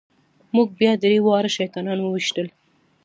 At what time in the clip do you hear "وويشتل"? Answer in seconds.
2.01-2.47